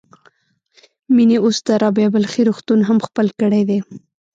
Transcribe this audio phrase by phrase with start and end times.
[1.15, 3.79] مينې اوس د رابعه بلخي روغتون هم خپل کړی دی.